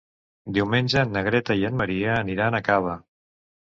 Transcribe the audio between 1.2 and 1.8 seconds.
Greta i en